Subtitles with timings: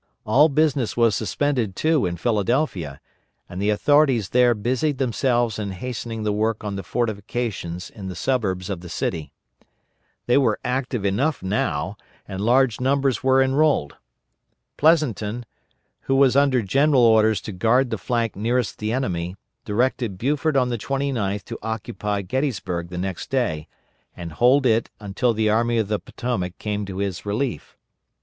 [0.25, 2.99] All business was suspended, too, in Philadelphia,
[3.47, 8.15] and the authorities there busied themselves in hastening the work on the fortifications in the
[8.15, 9.31] suburbs of the city.
[10.25, 13.95] They were active enough now, and large numbers were enrolled.
[14.75, 15.45] Pleasonton,
[16.01, 20.69] who was under general orders to guard the flank nearest the enemy, directed Buford on
[20.69, 23.67] the 29th to occupy Gettysburg the next day,
[24.17, 27.77] and hold it until the Army of the Potomac came to his relief.